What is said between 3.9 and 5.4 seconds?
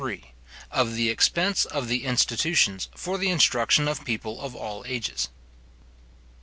People of all Ages.